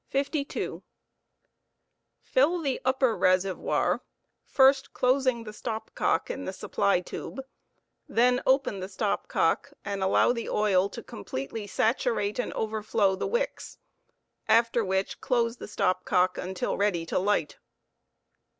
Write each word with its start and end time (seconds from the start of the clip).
Eill 0.15 0.81
the 2.63 2.81
upper 2.83 3.15
reservoir, 3.15 4.01
first 4.43 4.93
closing 4.93 5.43
the 5.43 5.53
stop 5.53 5.93
cock 5.93 6.31
in 6.31 6.45
the 6.45 6.53
supply 6.53 7.01
tube; 7.01 7.39
then 8.09 8.37
.pjusngtheww. 8.39 8.43
open 8.47 8.79
the 8.79 8.89
stop 8.89 9.27
cock 9.27 9.71
and 9.85 10.01
allow 10.01 10.33
the 10.33 10.49
oil 10.49 10.89
to 10.89 11.03
completely 11.03 11.67
saturate 11.67 12.39
and 12.39 12.51
overflow 12.53 13.15
tKe 13.15 13.29
wicks, 13.29 13.77
•$£ 14.49 14.51
§rp 14.51 14.55
after 14.57 14.83
which 14.83 15.21
close 15.21 15.57
the 15.57 15.67
stop 15.67 16.03
cock 16.03 16.37
uniil 16.37 16.75
ready 16.79 17.05
to 17.05 17.19
light. 17.19 17.59